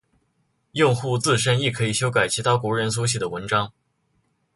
[0.71, 3.71] 用户自身亦可以修改其他国人所写的文章。